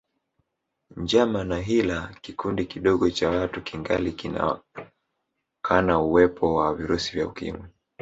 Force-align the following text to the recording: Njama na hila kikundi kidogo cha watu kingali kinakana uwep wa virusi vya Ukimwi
Njama 0.95 1.43
na 1.43 1.57
hila 1.61 2.07
kikundi 2.21 2.65
kidogo 2.65 3.09
cha 3.09 3.29
watu 3.29 3.61
kingali 3.61 4.11
kinakana 4.13 5.99
uwep 6.01 6.43
wa 6.43 6.75
virusi 6.75 7.11
vya 7.11 7.27
Ukimwi 7.27 7.67